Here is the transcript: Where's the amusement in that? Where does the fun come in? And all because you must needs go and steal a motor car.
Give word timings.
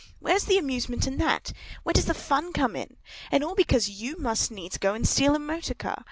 Where's 0.19 0.45
the 0.45 0.57
amusement 0.57 1.05
in 1.05 1.19
that? 1.19 1.53
Where 1.83 1.93
does 1.93 2.05
the 2.07 2.15
fun 2.15 2.53
come 2.53 2.75
in? 2.75 2.97
And 3.31 3.43
all 3.43 3.53
because 3.53 3.87
you 3.87 4.17
must 4.17 4.49
needs 4.49 4.79
go 4.79 4.95
and 4.95 5.07
steal 5.07 5.35
a 5.35 5.39
motor 5.39 5.75
car. 5.75 5.99